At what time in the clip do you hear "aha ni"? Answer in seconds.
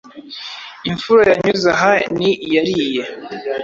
1.75-2.29